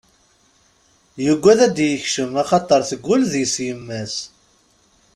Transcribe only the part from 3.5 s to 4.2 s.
yemma-s.